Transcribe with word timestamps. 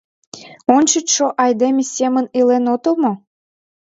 —Ончычшо 0.75 1.25
айдеме 1.43 1.83
семын 1.95 2.25
илен 2.39 2.65
отыл 2.73 2.95
мо? 3.03 3.13